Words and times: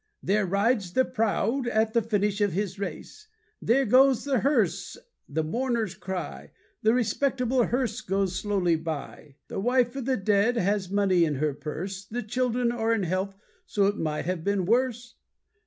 There 0.23 0.47
rides 0.47 0.93
the 0.93 1.05
proud, 1.05 1.67
at 1.67 1.93
the 1.93 2.01
finish 2.01 2.41
of 2.41 2.53
his 2.53 2.79
race. 2.79 3.27
There 3.61 3.85
goes 3.85 4.23
the 4.23 4.39
hearse, 4.39 4.97
the 5.29 5.43
mourners 5.43 5.93
cry, 5.93 6.53
The 6.81 6.91
respectable 6.91 7.65
hearse 7.65 8.01
goes 8.01 8.35
slowly 8.35 8.77
by. 8.77 9.35
The 9.47 9.59
wife 9.59 9.95
of 9.95 10.05
the 10.05 10.17
dead 10.17 10.57
has 10.57 10.89
money 10.89 11.23
in 11.23 11.35
her 11.35 11.53
purse, 11.53 12.03
The 12.03 12.23
children 12.23 12.71
are 12.71 12.91
in 12.95 13.03
health, 13.03 13.37
so 13.67 13.85
it 13.85 13.99
might 13.99 14.25
have 14.25 14.43
been 14.43 14.65
worse. 14.65 15.17